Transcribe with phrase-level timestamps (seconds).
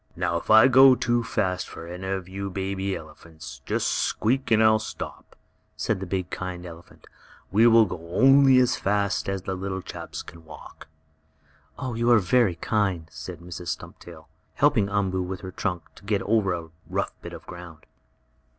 [0.15, 4.63] "Now if I go too fast for any of you baby elephants, just squeak and
[4.63, 5.35] I'll stop,"
[5.75, 7.05] said the big, kind elephant.
[7.51, 10.87] "We will go only as fast as you little chaps can walk."
[11.79, 13.67] "You are very kind," said Mrs.
[13.67, 17.85] Stumptail, helping Umboo, with her trunk, to get over a rough bit of ground.